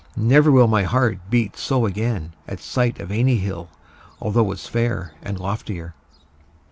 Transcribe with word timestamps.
Never 0.17 0.49
will 0.51 0.65
My 0.65 0.81
heart 0.81 1.19
beat 1.29 1.55
so 1.57 1.85
again 1.85 2.33
at 2.47 2.59
sight 2.59 2.99
Of 2.99 3.11
any 3.11 3.35
hill 3.35 3.69
although 4.19 4.51
as 4.51 4.65
fair 4.65 5.13
And 5.21 5.39
loftier. 5.39 5.93